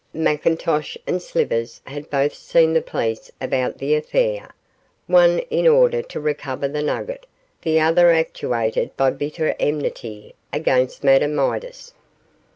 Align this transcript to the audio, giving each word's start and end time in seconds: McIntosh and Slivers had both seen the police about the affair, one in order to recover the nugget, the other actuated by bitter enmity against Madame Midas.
McIntosh 0.15 0.97
and 1.05 1.21
Slivers 1.21 1.79
had 1.85 2.09
both 2.09 2.33
seen 2.33 2.73
the 2.73 2.81
police 2.81 3.29
about 3.39 3.77
the 3.77 3.93
affair, 3.93 4.49
one 5.05 5.37
in 5.51 5.67
order 5.67 6.01
to 6.01 6.19
recover 6.19 6.67
the 6.67 6.81
nugget, 6.81 7.27
the 7.61 7.79
other 7.79 8.09
actuated 8.11 8.97
by 8.97 9.11
bitter 9.11 9.55
enmity 9.59 10.33
against 10.51 11.03
Madame 11.03 11.35
Midas. 11.35 11.93